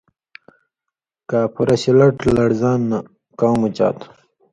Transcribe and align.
کاپھرہ 1.29 1.75
شِلَٹوۡ 1.81 2.31
لڑزان 2.35 2.81
(عذاب) 2.85 2.87
نہ 2.89 2.99
کؤں 3.39 3.55
مُچا 3.61 3.87
تُھو؟ 3.97 4.07